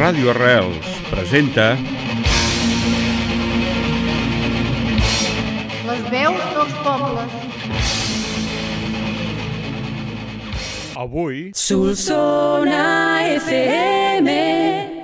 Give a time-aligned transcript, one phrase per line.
[0.00, 1.76] Ràdio Arrels presenta
[5.84, 7.34] Les veus dels pobles.
[11.04, 12.86] Avui Solsona
[13.34, 14.28] FM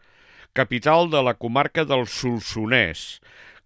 [0.53, 3.21] Capital de la comarca del Solsonès,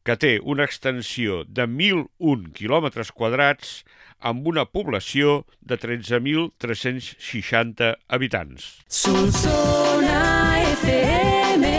[0.04, 3.84] que té una extensió de 1.001 quilòmetres quadrats
[4.20, 8.84] amb una població de 13.360 habitants.
[8.88, 11.74] Solsona FM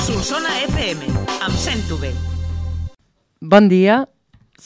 [0.00, 1.04] Solsona FM,
[1.46, 2.10] em sento bé.
[3.40, 4.06] Bon dia,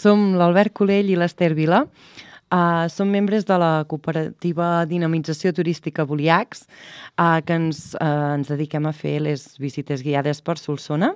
[0.04, 1.84] som l'Albert Colell i l'Ester Vila.
[2.54, 6.68] Uh, som membres de la cooperativa Dinamització Turística Boliacs,
[7.18, 11.14] uh, que ens, uh, ens dediquem a fer les visites guiades per Solsona.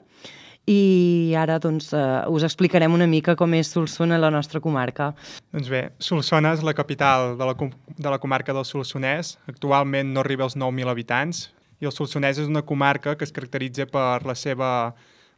[0.69, 5.13] I ara doncs, uh, us explicarem una mica com és Solsona la nostra comarca.
[5.55, 9.37] Doncs bé, Solsona és la capital de la, com- de la comarca del Solsonès.
[9.53, 11.47] Actualment no arriba als 9.000 habitants
[11.79, 14.73] i el Solsonès és una comarca que es caracteritza per la seva,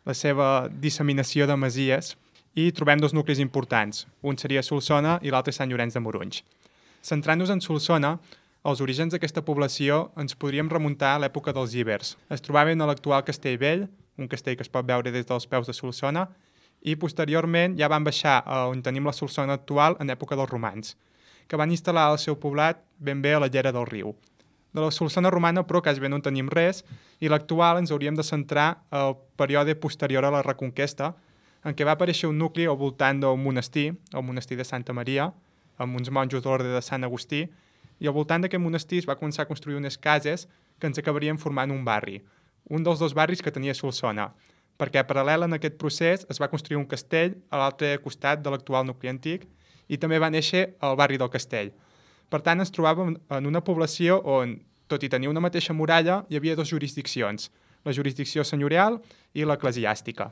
[0.08, 2.14] la seva disseminació de masies
[2.54, 4.06] i trobem dos nuclis importants.
[4.22, 6.42] Un seria Solsona i l'altre Sant Llorenç de Morunys.
[7.02, 8.16] Centrant-nos en Solsona,
[8.66, 12.16] els orígens d'aquesta població ens podríem remuntar a l'època dels íbers.
[12.28, 13.86] Es trobaven a l'actual Castell Vell,
[14.20, 16.26] un castell que es pot veure des dels peus de Solsona,
[16.82, 20.96] i posteriorment ja van baixar a on tenim la Solsona actual en època dels romans,
[21.48, 24.14] que van instal·lar el seu poblat ben bé a la llera del riu.
[24.72, 26.84] De la Solsona romana, però, quasi bé no en tenim res,
[27.18, 31.14] i l'actual ens hauríem de centrar al període posterior a la Reconquesta,
[31.64, 35.30] en què va aparèixer un nucli al voltant d'un monestir, el monestir de Santa Maria,
[35.78, 37.46] amb uns monjos de l'ordre de Sant Agustí,
[38.00, 40.46] i al voltant d'aquest monestir es va començar a construir unes cases
[40.80, 42.20] que ens acabarien formant un barri,
[42.70, 44.30] un dels dos barris que tenia Solsona,
[44.80, 48.86] perquè paral·lel en aquest procés es va construir un castell a l'altre costat de l'actual
[48.88, 49.44] nucli antic
[49.88, 51.72] i també va néixer el barri del castell.
[52.30, 54.54] Per tant, ens trobàvem en una població on,
[54.88, 57.50] tot i tenir una mateixa muralla, hi havia dues jurisdiccions,
[57.84, 59.00] la jurisdicció senyorial
[59.34, 60.30] i l'eclesiàstica.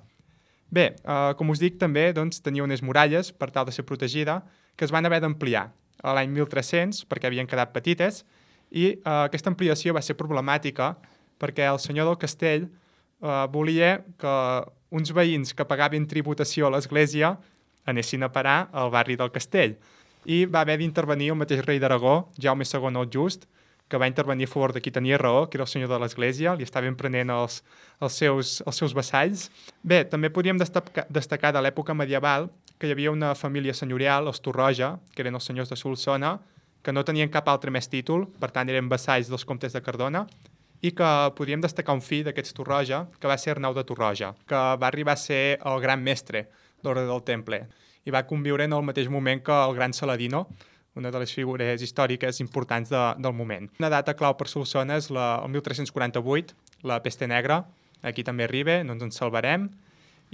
[0.70, 4.42] Bé, eh, com us dic, també doncs, tenia unes muralles per tal de ser protegida
[4.76, 5.70] que es van haver d'ampliar
[6.04, 8.24] a l'any 1300 perquè havien quedat petites
[8.70, 10.96] i eh, aquesta ampliació va ser problemàtica
[11.40, 14.34] perquè el senyor del castell eh, volia que
[14.90, 17.36] uns veïns que pagaven tributació a l'església
[17.88, 19.78] anessin a parar al barri del castell.
[20.28, 23.46] I va haver d'intervenir el mateix rei d'Aragó, Jaume II el Just,
[23.88, 26.54] que va intervenir a favor de qui tenia raó, que era el senyor de l'església,
[26.54, 27.62] li estaven prenent els,
[28.00, 29.48] els, seus, els seus vassalls.
[29.82, 34.40] Bé, també podríem destacar, destacar de l'època medieval que hi havia una família senyorial, els
[34.44, 36.36] Torroja, que eren els senyors de Solsona,
[36.82, 40.26] que no tenien cap altre més títol, per tant eren vassalls dels comtes de Cardona,
[40.80, 44.60] i que podríem destacar un fill d'aquests Torroja, que va ser Arnau de Torroja, que
[44.78, 46.46] va arribar a ser el gran mestre
[46.84, 47.64] d'ordre del temple,
[48.06, 50.46] i va conviure en el mateix moment que el gran Saladino,
[50.98, 53.68] una de les figures històriques importants de, del moment.
[53.78, 56.56] Una data clau per Solsona és la, el 1348,
[56.90, 57.62] la peste negra,
[58.02, 59.68] aquí també arriba, no ens en salvarem,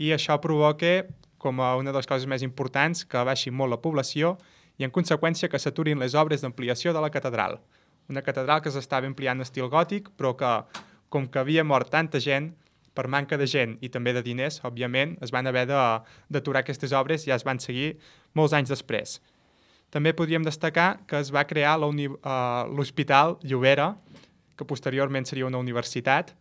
[0.00, 1.04] i això provoca,
[1.38, 4.34] com a una de les coses més importants, que baixi molt la població
[4.78, 7.60] i, en conseqüència, que s'aturin les obres d'ampliació de la catedral.
[8.08, 10.52] Una catedral que s'estava ampliant en estil gòtic, però que,
[11.12, 12.54] com que havia mort tanta gent,
[12.94, 17.26] per manca de gent i també de diners, òbviament, es van haver d'aturar aquestes obres
[17.26, 17.96] i ja es van seguir
[18.38, 19.18] molts anys després.
[19.94, 22.08] També podríem destacar que es va crear eh,
[22.74, 23.92] l'Hospital Llobera,
[24.58, 26.32] que posteriorment seria una universitat,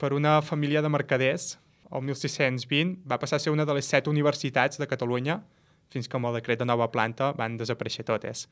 [0.00, 1.58] per una família de mercaders.
[1.92, 5.42] El 1620 va passar a ser una de les set universitats de Catalunya,
[5.92, 8.46] fins que amb el decret de nova planta van desaparèixer totes.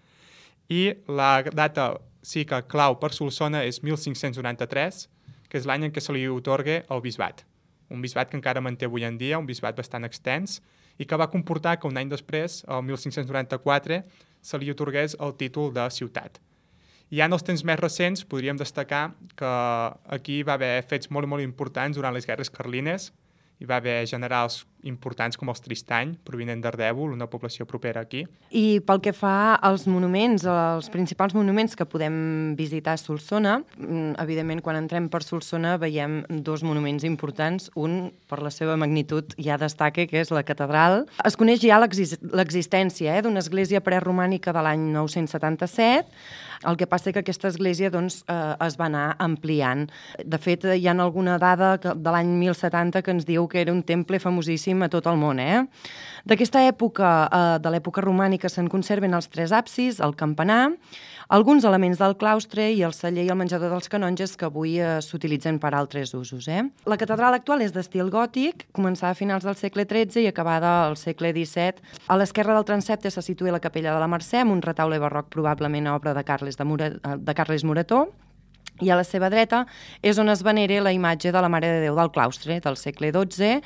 [0.68, 5.06] I la data sí que clau per Solsona és 1593,
[5.48, 7.46] que és l'any en què se li otorga el bisbat.
[7.88, 10.58] Un bisbat que encara manté avui en dia, un bisbat bastant extens,
[10.98, 14.02] i que va comportar que un any després, el 1594,
[14.42, 16.40] se li otorgués el títol de ciutat.
[17.08, 19.52] Ja en els temps més recents podríem destacar que
[20.12, 23.12] aquí va haver fets molt, molt importants durant les guerres carlines,
[23.58, 28.24] hi va haver generals importants com els Tristany, provinent d'Ardèvol, una població propera aquí.
[28.50, 34.14] I pel que fa als monuments, els principals monuments que podem visitar a Solsona, mm,
[34.22, 37.70] evidentment, quan entrem per Solsona veiem dos monuments importants.
[37.74, 41.06] Un, per la seva magnitud, ja destaca, que és la catedral.
[41.24, 46.06] Es coneix ja l'exis- l'existència eh, d'una església preromànica de l'any 977,
[46.66, 49.88] el que passa que aquesta església doncs, eh, es va anar ampliant.
[50.24, 53.72] De fet, hi ha alguna dada que, de l'any 1070 que ens diu que era
[53.72, 55.38] un temple famosíssim antiquíssim a tot el món.
[55.40, 55.66] Eh?
[56.24, 60.76] D'aquesta època, eh, de l'època romànica, se'n conserven els tres absis, el campanar,
[61.28, 65.00] alguns elements del claustre i el celler i el menjador dels canonges que avui eh,
[65.00, 66.48] s'utilitzen per altres usos.
[66.48, 66.68] Eh?
[66.86, 70.96] La catedral actual és d'estil gòtic, començada a finals del segle XIII i acabada al
[70.96, 71.82] segle XVII.
[72.08, 75.28] A l'esquerra del transepte se situa la capella de la Mercè, amb un retaule barroc
[75.28, 78.08] probablement obra de Carles, de, Mura, de Carles Morató,
[78.80, 79.64] i a la seva dreta
[80.02, 83.10] és on es venera la imatge de la Mare de Déu del claustre del segle
[83.14, 83.62] XII,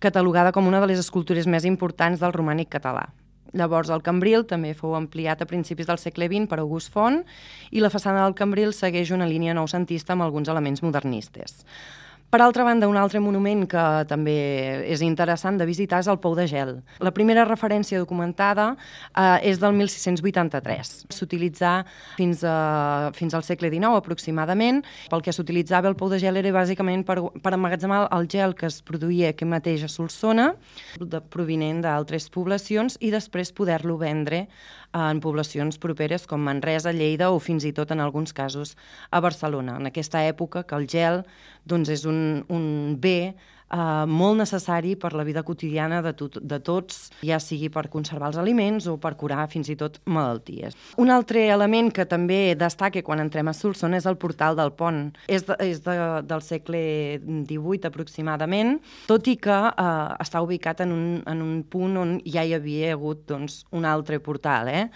[0.00, 3.06] catalogada com una de les escultures més importants del romànic català.
[3.56, 7.22] Llavors, el Cambril també fou ampliat a principis del segle XX per August Font
[7.70, 11.62] i la façana del Cambril segueix una línia noucentista amb alguns elements modernistes.
[12.30, 14.34] Per altra banda, un altre monument que també
[14.90, 16.72] és interessant de visitar és el Pou de Gel.
[16.98, 20.90] La primera referència documentada eh, és del 1683.
[21.14, 21.76] S'utilitzà
[22.18, 24.82] fins, a, fins al segle XIX aproximadament.
[25.12, 28.66] Pel que s'utilitzava el Pou de Gel era bàsicament per, per emmagatzemar el gel que
[28.72, 30.50] es produïa aquí mateix a Solsona,
[30.98, 34.48] de, provinent d'altres poblacions, i després poder-lo vendre
[34.96, 38.76] en poblacions properes com Manresa, Lleida o fins i tot en alguns casos
[39.10, 39.76] a Barcelona.
[39.80, 41.22] En aquesta època que el gel
[41.68, 43.36] doncs, és un, un bé
[43.72, 48.30] eh, molt necessari per la vida quotidiana de, tot, de tots, ja sigui per conservar
[48.32, 50.76] els aliments o per curar fins i tot malalties.
[51.00, 55.10] Un altre element que també destaca quan entrem a Solsona és el portal del pont.
[55.28, 55.96] És, de, és de,
[56.26, 56.82] del segle
[57.24, 58.76] XVIII aproximadament,
[59.10, 59.86] tot i que eh,
[60.22, 64.20] està ubicat en un, en un punt on ja hi havia hagut doncs, un altre
[64.22, 64.70] portal.
[64.70, 64.86] Eh?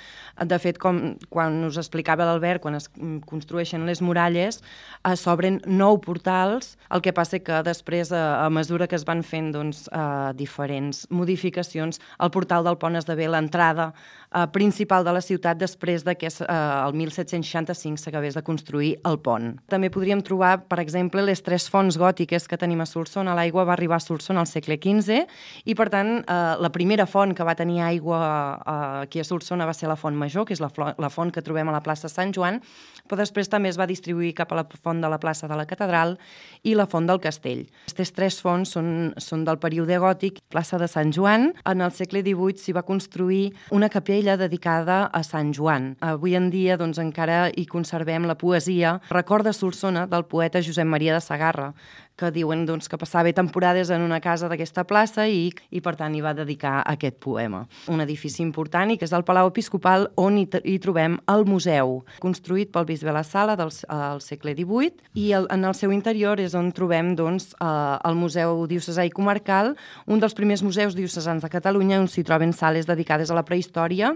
[0.46, 1.00] De fet, com
[1.32, 2.88] quan us explicava l'Albert, quan es
[3.26, 4.61] construeixen les muralles,
[5.05, 9.25] eh, s'obren nou portals, el que passa que després, eh, a mesura que es van
[9.27, 13.91] fent doncs, eh, diferents modificacions, el portal del pont esdevé l'entrada
[14.35, 16.47] eh, principal de la ciutat després de que eh,
[16.87, 19.53] el 1765 s'acabés de construir el pont.
[19.71, 23.35] També podríem trobar, per exemple, les tres fonts gòtiques que tenim a Solsona.
[23.37, 25.25] L'aigua va arribar a Solsona al segle XV
[25.65, 29.67] i, per tant, eh, la primera font que va tenir aigua eh, aquí a Solsona
[29.67, 32.09] va ser la font major, que és la, la font que trobem a la plaça
[32.11, 32.61] Sant Joan,
[33.09, 35.67] però després també es va distribuir cap a la font de la plaça de la
[35.67, 36.17] Catedral
[36.62, 37.65] i la font del Castell.
[37.87, 41.50] Aquestes tres fonts són, són del període gòtic, plaça de Sant Joan.
[41.67, 45.96] En el segle XVIII s'hi va construir una capella capella dedicada a Sant Joan.
[46.00, 51.14] Avui en dia doncs, encara hi conservem la poesia Recorda Solsona del poeta Josep Maria
[51.14, 51.72] de Sagarra,
[52.20, 56.14] que diuen doncs, que passava temporades en una casa d'aquesta plaça i, i per tant
[56.14, 57.64] hi va dedicar aquest poema.
[57.88, 62.00] Un edifici important i que és el Palau Episcopal on hi, hi trobem el museu,
[62.20, 66.40] construït pel bisbe La Sala del al segle XVIII i el, en el seu interior
[66.43, 67.67] és on trobem doncs, eh,
[68.08, 69.75] el Museu Diocesà i Comarcal,
[70.11, 74.14] un dels primers museus diocesans de Catalunya on s'hi troben sales dedicades a la prehistòria,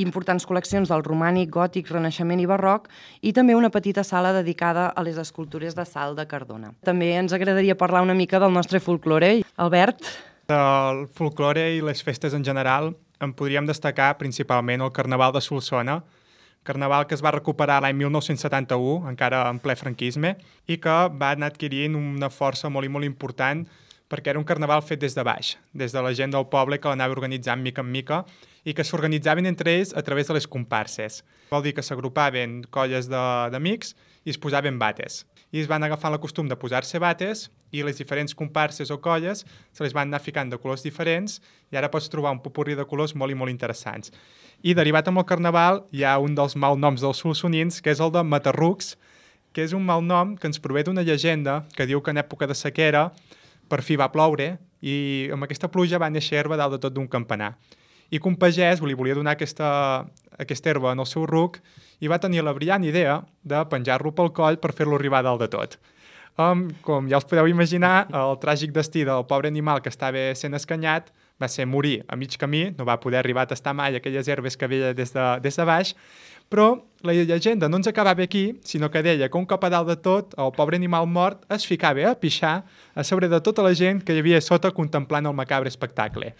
[0.00, 2.88] importants col·leccions del romànic, gòtic, renaixement i barroc
[3.26, 6.74] i també una petita sala dedicada a les escultures de sal de Cardona.
[6.86, 9.40] També ens agradaria parlar una mica del nostre folklore.
[9.56, 10.04] Albert?
[10.50, 16.02] Del folklore i les festes en general en podríem destacar principalment el Carnaval de Solsona,
[16.62, 20.34] carnaval que es va recuperar l'any 1971, encara en ple franquisme,
[20.68, 23.64] i que va anar adquirint una força molt i molt important
[24.10, 26.90] perquè era un carnaval fet des de baix, des de la gent del poble que
[26.90, 28.24] l'anava organitzant mica en mica
[28.66, 31.22] i que s'organitzaven entre ells a través de les comparses.
[31.54, 33.94] Vol dir que s'agrupaven colles d'amics
[34.26, 37.98] i es posaven bates i es van agafar la costum de posar-se bates i les
[37.98, 42.10] diferents comparses o colles se les van anar ficant de colors diferents i ara pots
[42.10, 44.12] trobar un popurri de colors molt i molt interessants.
[44.62, 48.12] I derivat amb el carnaval hi ha un dels malnoms dels solsonins que és el
[48.14, 48.94] de Matarrucs,
[49.52, 52.54] que és un malnom que ens prové d'una llegenda que diu que en època de
[52.54, 53.08] sequera
[53.70, 57.08] per fi va ploure i amb aquesta pluja va néixer herba dalt de tot d'un
[57.10, 57.56] campanar.
[58.10, 60.04] I un pagès li volia donar aquesta,
[60.40, 61.60] aquesta herba en el seu ruc
[62.00, 65.50] i va tenir la brillant idea de penjar-lo pel coll per fer-lo arribar dalt de
[65.52, 65.78] tot.
[66.40, 70.56] Um, com ja us podeu imaginar, el tràgic destí del pobre animal que estava sent
[70.56, 74.28] escanyat va ser morir a mig camí, no va poder arribar a tastar mai aquelles
[74.28, 75.94] herbes que veia des de, des de baix,
[76.50, 79.88] però la llegenda no ens acabava aquí, sinó que deia que un cop a dalt
[79.88, 83.74] de tot, el pobre animal mort es ficava a pixar a sobre de tota la
[83.74, 86.34] gent que hi havia sota contemplant el macabre espectacle.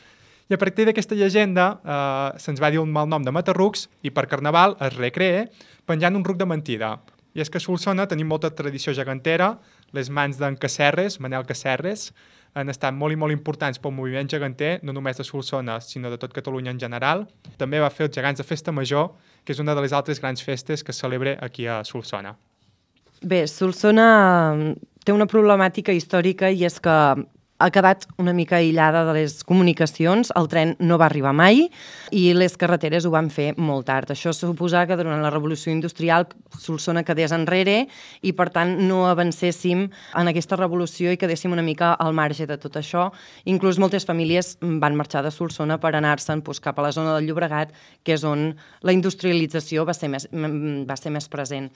[0.50, 4.11] I a partir d'aquesta llegenda eh, se'ns va dir un mal nom de Matarrucs i
[4.11, 5.45] per Carnaval es recrea
[5.87, 6.97] penjant un ruc de mentida.
[7.38, 9.52] I és que a Solsona tenim molta tradició gegantera,
[9.95, 12.09] les mans d'en Cacerres, Manel Cacerres,
[12.59, 16.19] han estat molt i molt importants pel moviment geganter, no només de Solsona, sinó de
[16.19, 17.28] tot Catalunya en general.
[17.57, 19.12] També va fer els gegants de Festa Major,
[19.45, 22.35] que és una de les altres grans festes que es celebra aquí a Solsona.
[23.23, 24.09] Bé, Solsona
[25.04, 26.97] té una problemàtica històrica i és que
[27.61, 31.67] ha quedat una mica aïllada de les comunicacions, el tren no va arribar mai
[32.11, 34.11] i les carreteres ho van fer molt tard.
[34.11, 36.26] Això suposa que durant la revolució industrial
[36.57, 37.85] Solsona quedés enrere
[38.25, 42.57] i per tant no avancéssim en aquesta revolució i quedéssim una mica al marge de
[42.61, 43.11] tot això.
[43.45, 47.29] Inclús moltes famílies van marxar de Solsona per anar-se'n doncs, cap a la zona del
[47.29, 51.69] Llobregat, que és on la industrialització va ser més, va ser més present.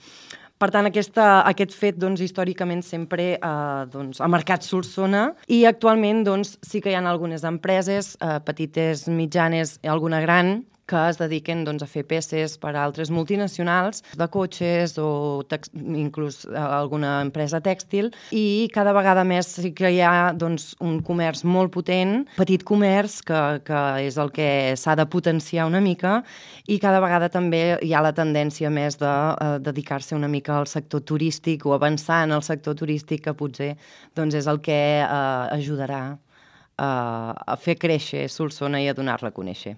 [0.55, 6.23] Per tant, aquesta, aquest fet doncs, històricament sempre eh, doncs, ha marcat Solsona i actualment
[6.23, 11.63] doncs, sí que hi ha algunes empreses, eh, petites, mitjanes, alguna gran, que es dediquen
[11.65, 17.61] doncs, a fer peces per a altres multinacionals de cotxes o inclús eh, alguna empresa
[17.63, 22.63] tèxtil i cada vegada més sí que hi ha doncs, un comerç molt potent, petit
[22.67, 26.19] comerç que, que és el que s'ha de potenciar una mica
[26.67, 30.69] i cada vegada també hi ha la tendència més de uh, dedicar-se una mica al
[30.69, 33.73] sector turístic o avançar en el sector turístic que potser
[34.15, 39.35] doncs, és el que uh, ajudarà uh, a fer créixer Solsona i a donar-la a
[39.35, 39.77] conèixer.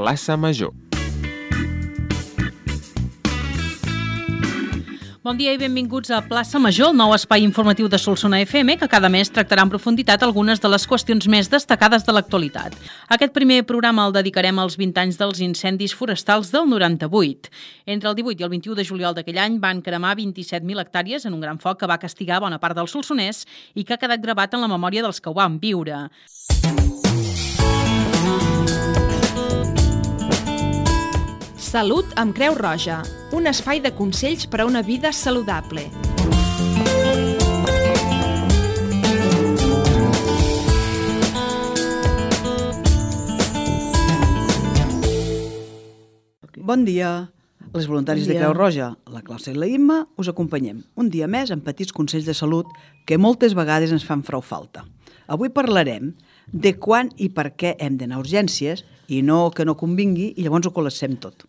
[0.00, 0.72] Plaça Major.
[5.20, 8.88] Bon dia i benvinguts a Plaça Major, el nou espai informatiu de Solsona FM, que
[8.88, 12.78] cada mes tractarà en profunditat algunes de les qüestions més destacades de l'actualitat.
[13.12, 17.52] Aquest primer programa el dedicarem als 20 anys dels incendis forestals del 98.
[17.84, 21.36] Entre el 18 i el 21 de juliol d'aquell any van cremar 27.000 hectàrees en
[21.36, 24.56] un gran foc que va castigar bona part del Solsonès i que ha quedat gravat
[24.56, 26.06] en la memòria dels que ho van viure.
[31.70, 32.96] Salut amb Creu Roja,
[33.30, 35.84] un espai de consells per a una vida saludable.
[46.58, 47.30] Bon dia.
[47.70, 48.40] Les voluntaris Bon de dia.
[48.40, 52.26] Creu Roja, la Clàusula i la Imma, us acompanyem un dia més amb petits consells
[52.26, 52.66] de salut
[53.06, 54.82] que moltes vegades ens fan frau falta.
[55.30, 56.16] Avui parlarem
[56.50, 60.42] de quan i per què hem d'anar a urgències i no que no convingui i
[60.42, 61.46] llavors ho col·lapsem tot.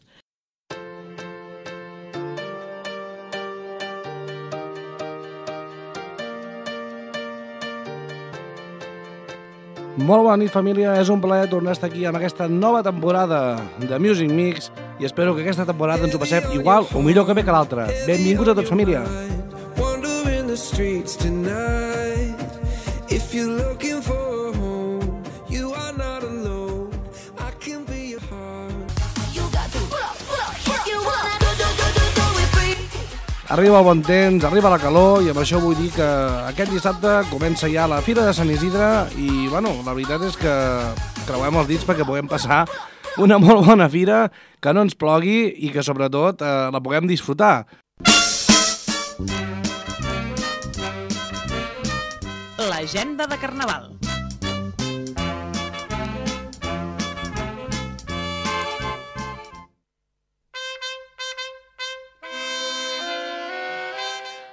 [9.98, 10.94] Molt bona nit, família.
[11.02, 14.72] És un plaer tornar estar aquí amb aquesta nova temporada de Music Mix
[15.02, 17.90] i espero que aquesta temporada ens ho passem igual o millor que bé que l'altra.
[18.08, 19.04] Benvinguts a tots, família.
[19.78, 22.40] Wandering the streets tonight.
[23.10, 23.71] If you're looking
[33.52, 36.06] Arriba el bon temps, arriba la calor i amb això vull dir que
[36.48, 40.54] aquest dissabte comença ja la Fira de Sant Isidre i, bueno, la veritat és que
[41.28, 42.62] creuem els dits perquè puguem passar
[43.20, 44.30] una molt bona fira,
[44.64, 47.66] que no ens plogui i que, sobretot, eh, la puguem disfrutar.
[52.72, 54.01] L'agenda de Carnaval.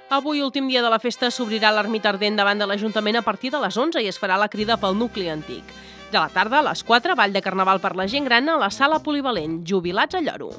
[0.09, 3.59] Avui, últim dia de la festa, s'obrirà l'ermita ardent davant de l'Ajuntament a partir de
[3.61, 5.69] les 11 i es farà la crida pel nucli antic.
[6.09, 8.71] A la tarda, a les 4, ball de carnaval per la gent gran a la
[8.73, 10.49] sala polivalent, jubilats a Lloro.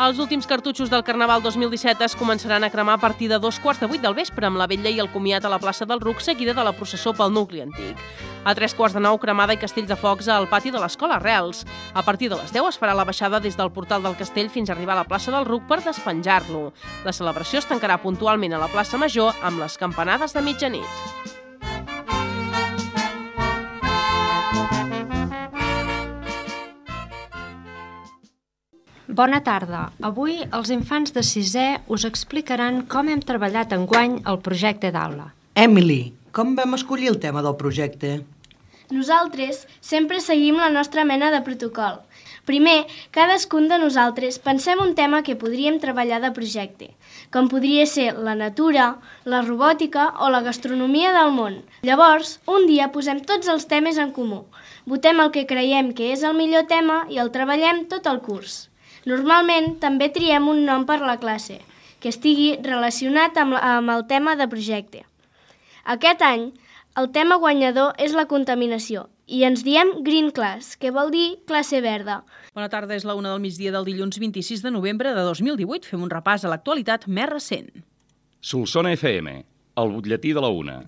[0.00, 3.82] Els últims cartutxos del Carnaval 2017 es començaran a cremar a partir de dos quarts
[3.82, 6.22] de vuit del vespre amb la vetlla i el comiat a la plaça del Ruc,
[6.24, 8.00] seguida de la processó pel nucli antic.
[8.48, 11.66] A tres quarts de nou, cremada i castells de focs al pati de l'Escola Reals.
[11.92, 14.70] A partir de les 10 es farà la baixada des del portal del castell fins
[14.70, 16.70] a arribar a la plaça del Ruc per despenjar-lo.
[17.04, 21.39] La celebració es tancarà puntualment a la plaça Major amb les campanades de mitjanit.
[29.10, 29.88] Bona tarda.
[30.06, 35.32] Avui els infants de sisè us explicaran com hem treballat enguany el projecte d'aula.
[35.58, 38.20] Emily, com vam escollir el tema del projecte?
[38.94, 41.98] Nosaltres sempre seguim la nostra mena de protocol.
[42.46, 46.92] Primer, cadascun de nosaltres pensem un tema que podríem treballar de projecte,
[47.34, 51.60] com podria ser la natura, la robòtica o la gastronomia del món.
[51.82, 54.44] Llavors, un dia posem tots els temes en comú,
[54.86, 58.69] votem el que creiem que és el millor tema i el treballem tot el curs.
[59.08, 61.60] Normalment, també triem un nom per la classe,
[62.00, 65.04] que estigui relacionat amb, amb el tema de projecte.
[65.84, 66.50] Aquest any,
[67.00, 71.78] el tema guanyador és la contaminació i ens diem Green Class, que vol dir classe
[71.84, 72.20] verda.
[72.56, 75.86] Bona tarda, és la una del migdia del dilluns 26 de novembre de 2018.
[75.92, 77.70] Fem un repàs a l'actualitat més recent.
[78.40, 79.36] Solsona FM,
[79.78, 80.80] el butlletí de la una.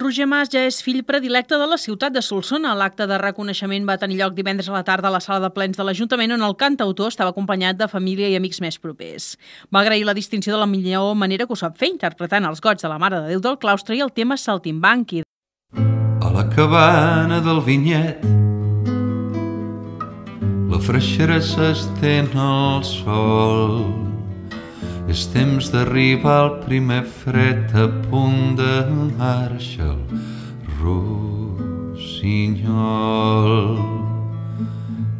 [0.00, 2.72] Roger Mas ja és fill predilecte de la ciutat de Solsona.
[2.72, 5.76] L'acte de reconeixement va tenir lloc divendres a la tarda a la sala de plens
[5.76, 9.34] de l'Ajuntament on el cantautor estava acompanyat de família i amics més propers.
[9.68, 12.80] Va agrair la distinció de la millor manera que ho sap fer, interpretant els goig
[12.80, 15.20] de la Mare de Déu del Claustre i el tema Saltimbanqui.
[15.76, 18.24] A la cabana del vinyet
[20.70, 24.09] la freixera s'estén al sol
[25.10, 28.74] és temps d'arribar al primer fred a punt de
[29.18, 29.98] marxa el
[30.78, 31.66] rossinyol.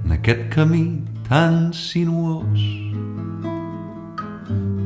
[0.04, 2.62] En aquest camí tan sinuós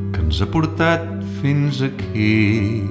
[0.09, 1.05] que ens ha portat
[1.37, 2.81] fins aquí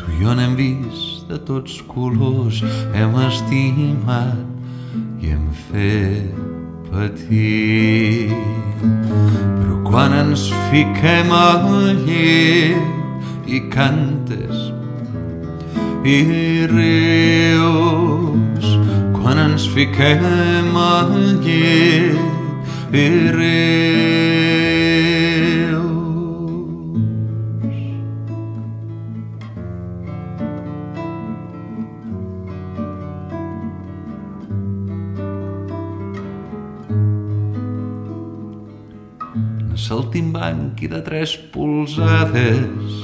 [0.00, 2.64] tu i jo n'hem vist de tots colors
[2.96, 4.48] hem estimat
[5.20, 6.53] i hem fet
[6.94, 8.36] πατή
[9.60, 12.76] προκουάναν σφίκε μαγλί
[13.44, 14.74] οι κάντες.
[16.02, 16.22] Οι
[16.64, 17.86] ρίους
[19.12, 20.20] κουάναν σφίκε
[20.72, 22.18] μαγλί
[22.90, 23.30] οι
[40.14, 43.02] saltimbanqui de tres polzades.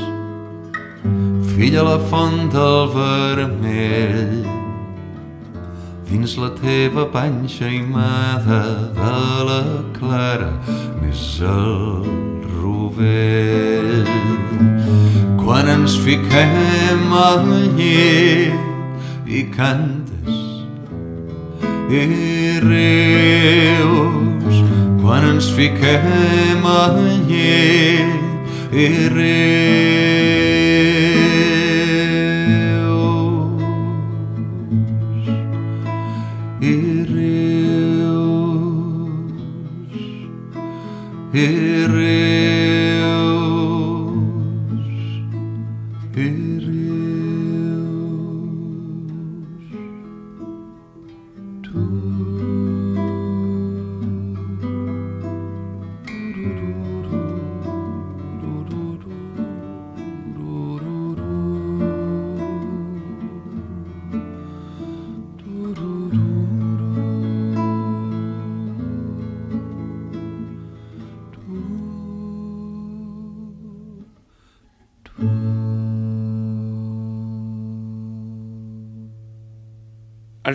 [1.56, 4.46] Fill a la font del vermell
[6.06, 8.62] dins la teva panxa imada
[8.94, 9.62] de la
[9.98, 10.52] clara
[11.02, 12.06] n'és el
[12.60, 14.06] rovell.
[15.42, 18.54] Quan ens fiquem al llit
[19.26, 20.38] i cantes
[21.90, 24.29] i rius
[25.10, 26.62] quan ens fiquem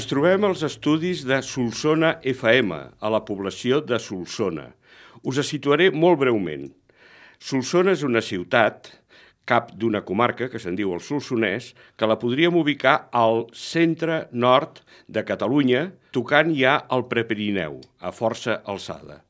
[0.06, 4.68] Ens trobem als estudis de Solsona FM, a la població de Solsona.
[5.26, 6.68] Us situaré molt breument.
[7.42, 8.92] Solsona és una ciutat,
[9.50, 14.84] cap d'una comarca, que se'n diu el Solsonès, que la podríem ubicar al centre nord
[15.10, 19.24] de Catalunya, tocant ja el Prepirineu, a força alçada.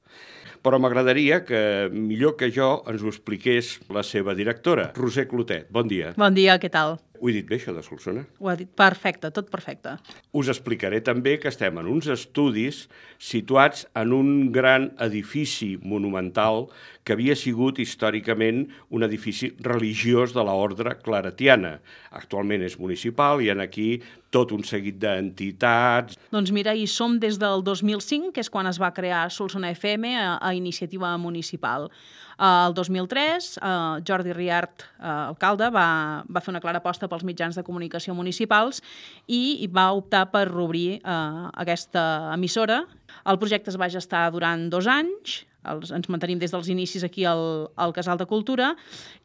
[0.59, 5.71] Però m'agradaria que, millor que jo, ens ho expliqués la seva directora, Roser Clotet.
[5.71, 6.11] Bon dia.
[6.19, 6.97] Bon dia, què tal?
[7.19, 8.25] Ho he dit bé, això de Solsona?
[8.39, 9.95] Ho ha dit perfecte, tot perfecte.
[10.35, 12.85] Us explicaré també que estem en uns estudis
[13.21, 16.67] situats en un gran edifici monumental
[17.05, 21.77] que havia sigut històricament un edifici religiós de l'ordre claretiana.
[22.11, 23.89] Actualment és municipal i en aquí
[24.33, 26.17] tot un seguit d'entitats.
[26.33, 30.15] Doncs mira, hi som des del 2005, que és quan es va crear Solsona FM
[30.19, 31.89] a, a iniciativa municipal.
[32.37, 37.55] El 2003, eh, Jordi Riart, eh, alcalde, va, va fer una clara aposta pels mitjans
[37.55, 38.81] de comunicació municipals
[39.27, 42.83] i, i va optar per obrir eh, aquesta emissora.
[43.25, 47.25] El projecte es va gestar durant dos anys, els, ens mantenim des dels inicis aquí
[47.25, 48.73] al, al Casal de Cultura,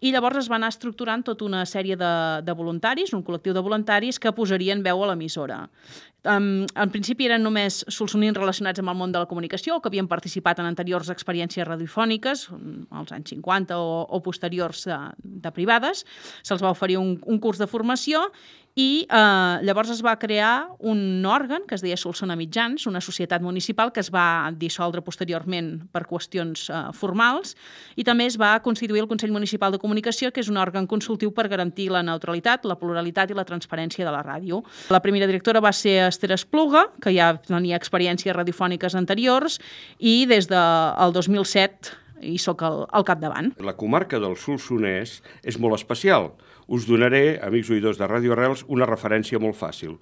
[0.01, 2.12] i llavors es va anar estructurant tota una sèrie de,
[2.46, 5.62] de voluntaris, un col·lectiu de voluntaris que posarien veu a l'emissora.
[6.28, 10.09] Um, en principi eren només solsonins relacionats amb el món de la comunicació que havien
[10.09, 12.42] participat en anteriors experiències radiofòniques,
[12.92, 14.98] als anys 50 o, o posteriors de,
[15.46, 16.04] de privades.
[16.44, 18.26] Se'ls va oferir un, un curs de formació
[18.78, 23.42] i eh, llavors es va crear un òrgan que es deia Solsona Mitjans, una societat
[23.42, 27.56] municipal que es va dissoldre posteriorment per qüestions eh, formals
[27.96, 31.35] i també es va constituir el Consell Municipal de Comunicació, que és un òrgan consultiu
[31.35, 34.62] per garantir la neutralitat, la pluralitat i la transparència de la ràdio.
[34.90, 39.59] La primera directora va ser Esther Espluga, que ja tenia experiències radiofòniques anteriors,
[39.98, 43.52] i des del 2007 hi sóc al, al capdavant.
[43.64, 46.33] La comarca del Solsonès és molt especial.
[46.70, 49.96] Us donaré, amics oïdors de Ràdio Arrels, una referència molt fàcil.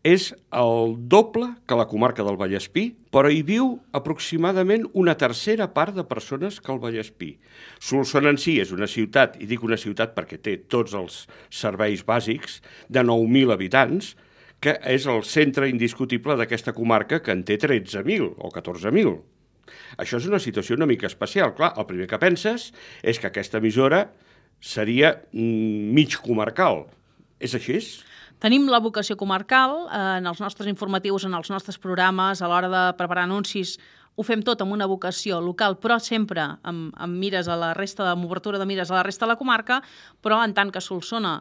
[0.00, 5.92] És el doble que la comarca del Vallespí, però hi viu aproximadament una tercera part
[5.96, 7.34] de persones que el Vallespí.
[7.78, 12.06] Solsona en si és una ciutat, i dic una ciutat perquè té tots els serveis
[12.08, 14.14] bàsics, de 9.000 habitants,
[14.60, 19.20] que és el centre indiscutible d'aquesta comarca que en té 13.000 o 14.000.
[19.98, 21.54] Això és una situació una mica especial.
[21.56, 22.70] Clar, el primer que penses
[23.02, 24.06] és que aquesta emissora
[24.60, 26.84] seria mm, mig comarcal.
[27.40, 27.80] És així?
[28.40, 32.70] Tenim la vocació comarcal, eh, en els nostres informatius, en els nostres programes, a l'hora
[32.72, 33.78] de preparar anuncis,
[34.16, 38.10] ho fem tot amb una vocació local, però sempre amb, amb mires a la resta,
[38.10, 39.80] amb obertura de mires a la resta de la comarca,
[40.20, 41.38] però en tant que Solsona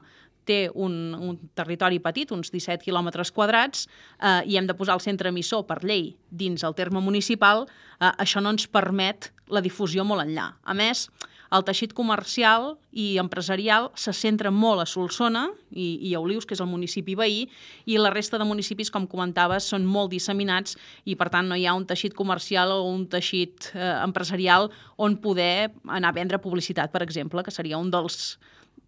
[0.49, 5.05] té un, un territori petit, uns 17 quilòmetres quadrats, eh, i hem de posar el
[5.05, 7.67] centre emissor per llei dins el terme municipal,
[7.99, 10.51] eh, això no ens permet la difusió molt enllà.
[10.63, 11.07] A més,
[11.49, 16.53] el teixit comercial i empresarial se centra molt a Solsona i, i a Olius, que
[16.53, 17.47] és el municipi veí,
[17.89, 21.65] i la resta de municipis, com comentaves, són molt disseminats i, per tant, no hi
[21.65, 26.93] ha un teixit comercial o un teixit eh, empresarial on poder anar a vendre publicitat,
[26.93, 28.37] per exemple, que seria un dels,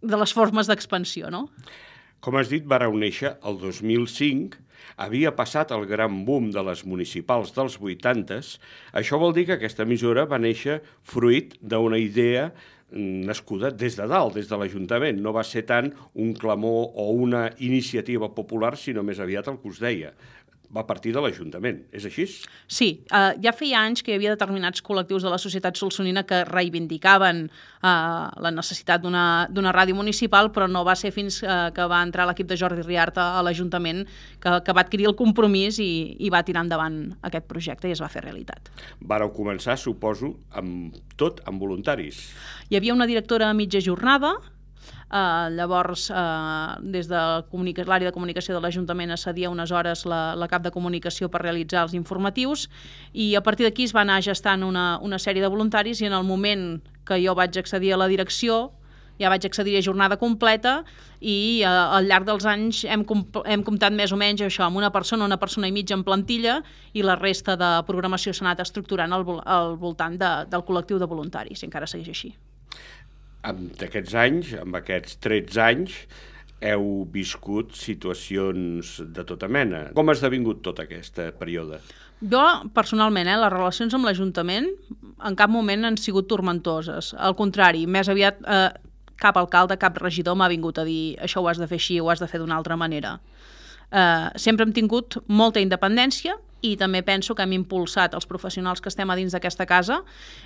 [0.02, 1.48] de les formes d'expansió, no?
[2.22, 4.60] Com has dit, vareu néixer el 2005,
[5.02, 8.58] havia passat el gran boom de les municipals dels 80s.
[8.98, 14.06] Això vol dir que aquesta emissora va néixer fruit d'una idea mm, nascuda des de
[14.10, 15.22] dalt, des de l'Ajuntament.
[15.22, 19.74] No va ser tant un clamor o una iniciativa popular, sinó més aviat el que
[19.74, 20.14] us deia
[20.75, 21.81] va partir de l'Ajuntament.
[21.91, 22.25] És així?
[22.67, 26.43] Sí, eh, ja feia anys que hi havia determinats col·lectius de la societat solsonina que
[26.47, 32.01] reivindicaven eh, la necessitat d'una ràdio municipal, però no va ser fins eh, que va
[32.05, 34.05] entrar l'equip de Jordi Riarta a l'Ajuntament
[34.39, 38.03] que, que va adquirir el compromís i, i va tirar endavant aquest projecte i es
[38.03, 38.71] va fer realitat.
[39.01, 42.23] Vareu començar, suposo, amb tot amb voluntaris.
[42.69, 44.36] Hi havia una directora a mitja jornada,
[45.12, 47.20] Uh, llavors, uh, des de
[47.84, 51.82] l'àrea de comunicació de l'Ajuntament accedia unes hores la, la cap de comunicació per realitzar
[51.84, 52.70] els informatius
[53.12, 56.15] i a partir d'aquí es va anar gestant una, una sèrie de voluntaris i en
[56.15, 58.72] el moment que jo vaig accedir a la direcció
[59.20, 60.86] ja vaig accedir a jornada completa
[61.20, 63.04] i uh, al llarg dels anys hem,
[63.46, 66.62] hem comptat més o menys això amb una persona, una persona i mitja en plantilla
[66.94, 71.12] i la resta de programació s'ha anat estructurant al, al voltant de, del col·lectiu de
[71.12, 72.34] voluntaris, encara segueix així
[73.43, 75.95] d'aquests anys, amb aquests 13 anys,
[76.62, 79.88] heu viscut situacions de tota mena.
[79.97, 81.82] Com ha esdevingut tot aquest període?
[82.21, 82.43] Jo,
[82.75, 84.69] personalment, eh, les relacions amb l'Ajuntament
[85.25, 87.15] en cap moment han sigut tormentoses.
[87.17, 88.69] Al contrari, més aviat eh,
[89.21, 92.12] cap alcalde, cap regidor m'ha vingut a dir això ho has de fer així, ho
[92.13, 93.15] has de fer d'una altra manera.
[93.91, 98.89] Eh, sempre hem tingut molta independència, i també penso que hem impulsat els professionals que
[98.91, 100.02] estem a dins d'aquesta casa,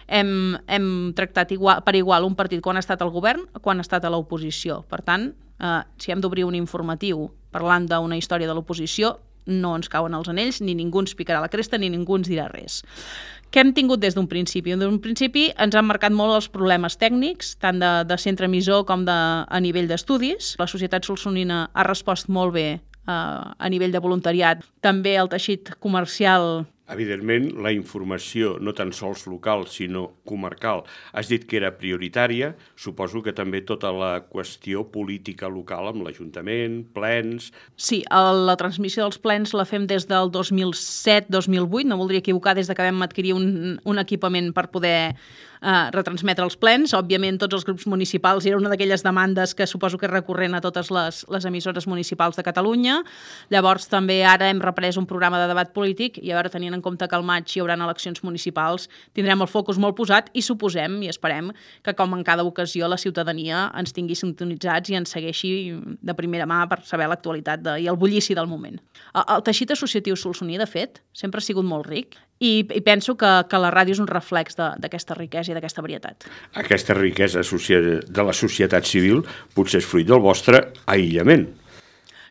[0.08, 3.86] hem, hem tractat igual, per igual un partit quan ha estat al govern, quan ha
[3.86, 4.84] estat a l'oposició.
[4.90, 9.90] Per tant, eh, si hem d'obrir un informatiu parlant d'una història de l'oposició, no ens
[9.92, 12.82] cauen els anells, ni ningú ens picarà la cresta, ni ningú ens dirà res.
[13.54, 14.74] Què hem tingut des d'un principi?
[14.76, 19.06] D'un principi ens han marcat molt els problemes tècnics, tant de, de centre emissor com
[19.06, 19.14] de,
[19.46, 20.56] a nivell d'estudis.
[20.60, 22.68] La societat solsonina ha respost molt bé
[23.08, 24.64] a nivell de voluntariat.
[24.82, 30.84] També el teixit comercial Evidentment, la informació, no tan sols local, sinó comarcal,
[31.18, 32.52] has dit que era prioritària.
[32.78, 37.50] Suposo que també tota la qüestió política local amb l'Ajuntament, plens...
[37.76, 42.78] Sí, la transmissió dels plens la fem des del 2007-2008, no voldria equivocar, des de
[42.78, 45.16] que vam adquirir un, un equipament per poder
[45.66, 46.94] eh, retransmetre els plens.
[46.98, 50.62] Òbviament, tots els grups municipals era una d'aquelles demandes que suposo que és recurrent a
[50.62, 53.02] totes les, les emissores municipals de Catalunya.
[53.54, 56.84] Llavors, també ara hem reprès un programa de debat polític i a veure, tenint en
[56.86, 61.02] compte que al maig hi haurà eleccions municipals, tindrem el focus molt posat i suposem
[61.04, 61.52] i esperem
[61.84, 65.52] que, com en cada ocasió, la ciutadania ens tingui sintonitzats i ens segueixi
[66.02, 68.80] de primera mà per saber l'actualitat i el bullici del moment.
[69.16, 73.32] El teixit associatiu solsoní, de fet, sempre ha sigut molt ric i, i penso que,
[73.50, 76.28] que la ràdio és un reflex d'aquesta riquesa i d'aquesta varietat.
[76.60, 79.24] Aquesta riquesa de la societat civil
[79.56, 81.48] potser és fruit del vostre aïllament.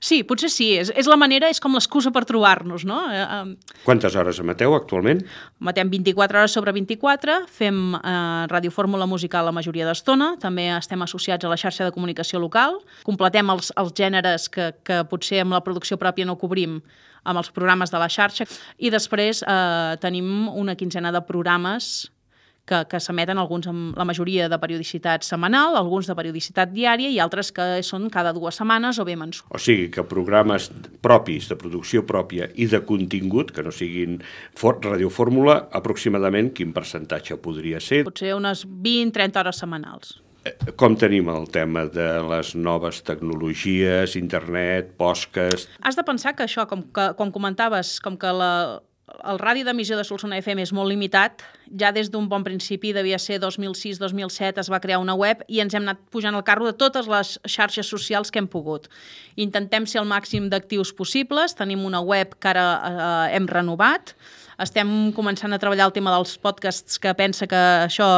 [0.04, 0.66] Sí, potser sí.
[0.76, 2.98] És, és la manera, és com l'excusa per trobar-nos, no?
[3.08, 5.22] Eh, eh, Quantes hores emeteu actualment?
[5.64, 8.12] Matem 24 hores sobre 24, fem eh,
[8.52, 13.54] radiofórmula musical la majoria d'estona, també estem associats a la xarxa de comunicació local, completem
[13.54, 16.82] els, els gèneres que, que potser amb la producció pròpia no cobrim
[17.24, 18.44] amb els programes de la xarxa
[18.76, 22.10] i després eh, tenim una quinzena de programes
[22.68, 27.20] que, que s'emeten alguns amb la majoria de periodicitat setmanal, alguns de periodicitat diària i
[27.22, 29.50] altres que són cada dues setmanes o bé mensual.
[29.54, 30.70] O sigui que programes
[31.04, 34.20] propis, de producció pròpia i de contingut, que no siguin
[34.56, 38.04] for radiofórmula, aproximadament quin percentatge podria ser?
[38.08, 40.18] Potser unes 20-30 hores setmanals.
[40.76, 45.70] Com tenim el tema de les noves tecnologies, internet, podcast...
[45.80, 48.50] Has de pensar que això, com que, com comentaves, com que la,
[49.04, 51.42] el radi d'emissió de Solsona FM és molt limitat,
[51.80, 55.76] ja des d'un bon principi, devia ser 2006-2007, es va crear una web i ens
[55.76, 58.88] hem anat pujant el carro de totes les xarxes socials que hem pogut.
[59.36, 64.14] Intentem ser el màxim d'actius possibles, tenim una web que ara eh, hem renovat,
[64.58, 68.08] estem començant a treballar el tema dels podcasts que pensa que això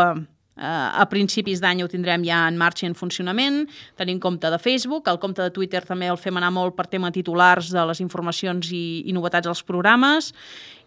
[0.56, 3.64] a principis d'any ho tindrem ja en marxa i en funcionament.
[3.96, 7.12] Tenim compte de Facebook, el compte de Twitter també el fem anar molt per tema
[7.12, 10.32] titulars de les informacions i, i novetats dels programes.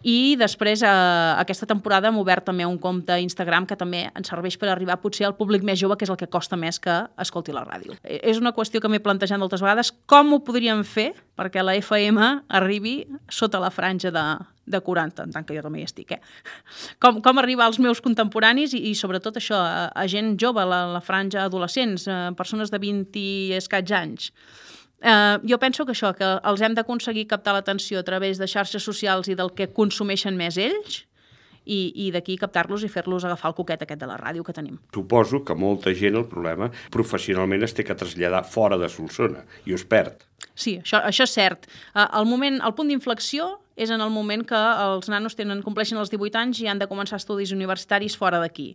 [0.02, 0.88] I després, eh,
[1.36, 4.96] aquesta temporada hem obert també un compte a Instagram que també ens serveix per arribar
[5.00, 7.98] potser al públic més jove, que és el que costa més que escolti la ràdio.
[8.02, 11.76] Eh, És una qüestió que m'he plantejat moltes vegades, com ho podríem fer perquè la
[11.76, 14.24] FM arribi sota la franja de,
[14.70, 16.20] de 40, en tant que jo també hi estic, eh?
[17.02, 20.84] Com, com arribar als meus contemporanis i, i sobretot això, a, a gent jove, la,
[20.94, 23.28] la franja adolescents, a persones de 20 i
[23.58, 24.30] escaig anys.
[25.00, 28.84] Eh, jo penso que això, que els hem d'aconseguir captar l'atenció a través de xarxes
[28.84, 31.04] socials i del que consumeixen més ells,
[31.64, 34.78] i, i d'aquí captar-los i fer-los agafar el coquet aquest de la ràdio que tenim.
[34.94, 39.76] Suposo que molta gent el problema professionalment es té que traslladar fora de Solsona i
[39.76, 40.24] us perd.
[40.54, 41.68] Sí, això, això és cert.
[41.94, 45.96] Uh, el, moment, el punt d'inflexió és en el moment que els nanos tenen, compleixen
[45.96, 48.74] els 18 anys i han de començar estudis universitaris fora d'aquí.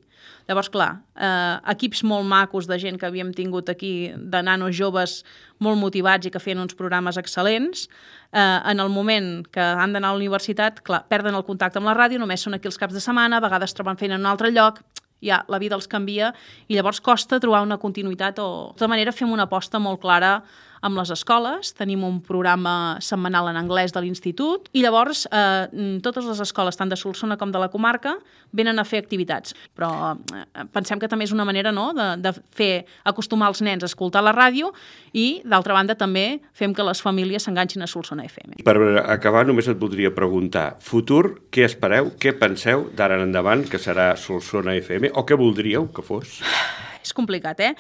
[0.50, 5.20] Llavors, clar, eh, equips molt macos de gent que havíem tingut aquí, de nanos joves
[5.62, 7.86] molt motivats i que feien uns programes excel·lents,
[8.34, 11.86] eh, en el moment que han d'anar a la universitat, clar, perden el contacte amb
[11.86, 14.34] la ràdio, només són aquí els caps de setmana, a vegades troben feina en un
[14.34, 14.82] altre lloc,
[15.22, 16.34] ja la vida els canvia
[16.68, 18.74] i llavors costa trobar una continuïtat o...
[18.74, 20.42] De tota manera, fem una aposta molt clara
[20.86, 26.28] amb les escoles, tenim un programa setmanal en anglès de l'institut i llavors eh, totes
[26.30, 28.16] les escoles, tant de Solsona com de la comarca,
[28.56, 29.56] venen a fer activitats.
[29.76, 30.46] Però eh,
[30.76, 34.24] pensem que també és una manera no, de, de fer acostumar els nens a escoltar
[34.26, 34.72] la ràdio
[35.14, 38.62] i, d'altra banda, també fem que les famílies s'enganxin a Solsona FM.
[38.66, 43.82] Per acabar, només et voldria preguntar, futur, què espereu, què penseu d'ara en endavant que
[43.82, 46.40] serà Solsona FM o què voldríeu que fos?
[47.06, 47.74] És complicat, eh?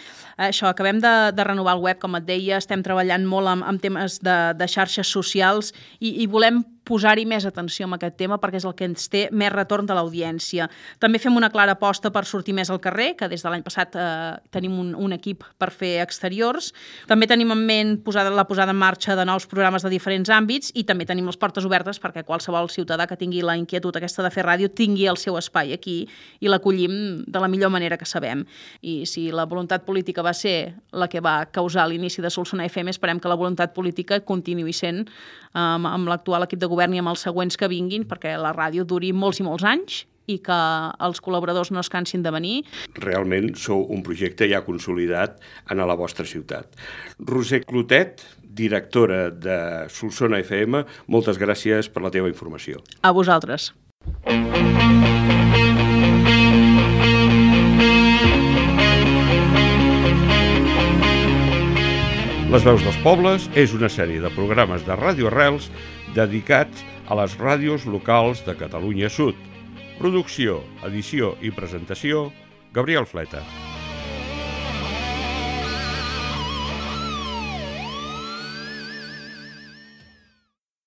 [0.50, 3.84] Això, acabem de, de renovar el web, com et deia, estem treballant molt amb, amb
[3.84, 8.60] temes de, de xarxes socials i, i volem posar-hi més atenció amb aquest tema perquè
[8.62, 10.68] és el que ens té més retorn de l'audiència.
[11.02, 13.98] També fem una clara aposta per sortir més al carrer, que des de l'any passat
[13.98, 14.06] eh,
[14.54, 16.72] tenim un, un equip per fer exteriors.
[17.10, 20.72] També tenim en ment posada, la posada en marxa de nous programes de diferents àmbits
[20.76, 24.34] i també tenim les portes obertes perquè qualsevol ciutadà que tingui la inquietud aquesta de
[24.34, 25.98] fer ràdio tingui el seu espai aquí
[26.40, 28.46] i l'acollim de la millor manera que sabem.
[28.82, 32.94] I si la voluntat política va ser la que va causar l'inici de Solsona FM,
[32.94, 35.06] esperem que la voluntat política continuï sent
[35.56, 38.86] amb, amb l'actual equip de govern i amb els següents que vinguin perquè la ràdio
[38.86, 40.58] duri molts i molts anys i que
[41.06, 42.56] els col·laboradors no es cansin de venir.
[42.98, 45.38] Realment sou un projecte ja consolidat
[45.70, 46.74] en la vostra ciutat.
[47.20, 49.58] Roser Clotet, directora de
[49.94, 52.82] Solsona FM, moltes gràcies per la teva informació.
[53.06, 53.74] A vosaltres.
[62.56, 65.66] Les veus dels pobles és una sèrie de programes de Ràdio Arrels
[66.16, 69.38] dedicats a les ràdios locals de Catalunya Sud.
[70.00, 72.30] Producció, edició i presentació,
[72.76, 73.44] Gabriel Fleta.